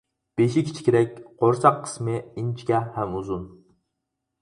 [0.39, 3.49] بېشى كىچىكرەك، قورساق قىسمى ئىنچىكە ھەم ئۇزۇن.